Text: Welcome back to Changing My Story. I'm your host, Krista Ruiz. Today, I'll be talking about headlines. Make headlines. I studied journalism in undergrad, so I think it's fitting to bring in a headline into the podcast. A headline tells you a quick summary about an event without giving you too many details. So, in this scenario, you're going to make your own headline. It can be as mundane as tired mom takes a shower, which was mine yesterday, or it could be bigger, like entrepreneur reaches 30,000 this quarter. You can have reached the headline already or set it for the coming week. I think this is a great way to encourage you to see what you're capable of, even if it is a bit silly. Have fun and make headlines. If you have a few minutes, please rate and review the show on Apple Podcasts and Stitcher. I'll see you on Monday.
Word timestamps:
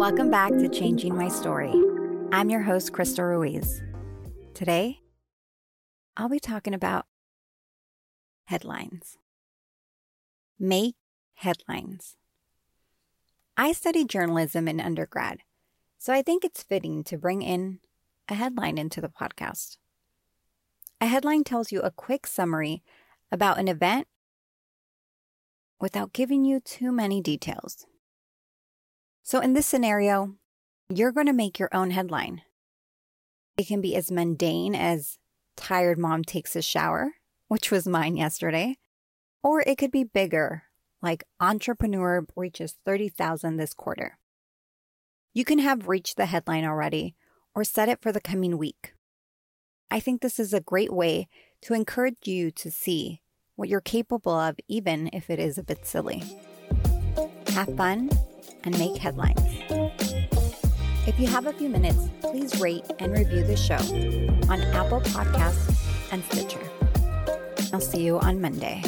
Welcome 0.00 0.30
back 0.30 0.50
to 0.52 0.68
Changing 0.68 1.14
My 1.14 1.28
Story. 1.28 1.74
I'm 2.32 2.48
your 2.48 2.62
host, 2.62 2.92
Krista 2.92 3.20
Ruiz. 3.20 3.82
Today, 4.54 5.00
I'll 6.16 6.28
be 6.28 6.40
talking 6.40 6.72
about 6.72 7.06
headlines. 8.46 9.18
Make 10.58 10.96
headlines. 11.34 12.16
I 13.56 13.72
studied 13.72 14.08
journalism 14.08 14.68
in 14.68 14.80
undergrad, 14.80 15.40
so 15.98 16.12
I 16.12 16.22
think 16.22 16.44
it's 16.44 16.62
fitting 16.62 17.04
to 17.04 17.18
bring 17.18 17.42
in 17.42 17.80
a 18.28 18.34
headline 18.34 18.78
into 18.78 19.00
the 19.00 19.08
podcast. 19.08 19.76
A 21.00 21.06
headline 21.06 21.44
tells 21.44 21.72
you 21.72 21.80
a 21.80 21.90
quick 21.90 22.26
summary 22.26 22.82
about 23.30 23.58
an 23.58 23.68
event 23.68 24.08
without 25.80 26.12
giving 26.12 26.44
you 26.44 26.60
too 26.60 26.92
many 26.92 27.20
details. 27.20 27.86
So, 29.22 29.40
in 29.40 29.54
this 29.54 29.66
scenario, 29.66 30.34
you're 30.88 31.12
going 31.12 31.26
to 31.26 31.32
make 31.32 31.58
your 31.58 31.70
own 31.72 31.90
headline. 31.90 32.42
It 33.56 33.66
can 33.66 33.80
be 33.80 33.94
as 33.94 34.10
mundane 34.10 34.74
as 34.74 35.18
tired 35.56 35.98
mom 35.98 36.24
takes 36.24 36.56
a 36.56 36.62
shower, 36.62 37.12
which 37.48 37.70
was 37.70 37.86
mine 37.86 38.16
yesterday, 38.16 38.76
or 39.42 39.60
it 39.60 39.78
could 39.78 39.90
be 39.90 40.04
bigger, 40.04 40.64
like 41.02 41.24
entrepreneur 41.38 42.26
reaches 42.36 42.76
30,000 42.84 43.56
this 43.56 43.74
quarter. 43.74 44.18
You 45.32 45.44
can 45.44 45.58
have 45.58 45.88
reached 45.88 46.16
the 46.16 46.26
headline 46.26 46.64
already 46.64 47.14
or 47.54 47.64
set 47.64 47.88
it 47.88 48.00
for 48.00 48.12
the 48.12 48.20
coming 48.20 48.58
week. 48.58 48.94
I 49.90 50.00
think 50.00 50.20
this 50.20 50.38
is 50.38 50.52
a 50.52 50.60
great 50.60 50.92
way 50.92 51.28
to 51.62 51.74
encourage 51.74 52.26
you 52.26 52.50
to 52.52 52.70
see 52.70 53.20
what 53.60 53.68
you're 53.68 53.82
capable 53.82 54.32
of, 54.32 54.56
even 54.68 55.10
if 55.12 55.28
it 55.28 55.38
is 55.38 55.58
a 55.58 55.62
bit 55.62 55.84
silly. 55.84 56.22
Have 57.48 57.76
fun 57.76 58.08
and 58.64 58.78
make 58.78 58.96
headlines. 58.96 59.38
If 61.06 61.20
you 61.20 61.26
have 61.26 61.46
a 61.46 61.52
few 61.52 61.68
minutes, 61.68 62.08
please 62.22 62.58
rate 62.58 62.86
and 63.00 63.12
review 63.12 63.44
the 63.44 63.56
show 63.56 63.76
on 64.48 64.62
Apple 64.72 65.02
Podcasts 65.02 66.10
and 66.10 66.24
Stitcher. 66.24 66.66
I'll 67.74 67.82
see 67.82 68.02
you 68.02 68.18
on 68.18 68.40
Monday. 68.40 68.82